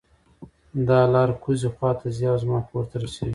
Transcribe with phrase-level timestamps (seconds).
[0.87, 3.29] دا لار کوزۍ خوا ته ځي او زما کور ته رسیږي